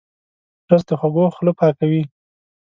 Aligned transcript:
رس 0.69 0.83
د 0.87 0.91
خوږو 0.99 1.25
خوله 1.35 1.51
پاکوي 1.59 2.03